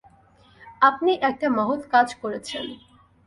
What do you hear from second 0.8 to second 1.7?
আপনি একটা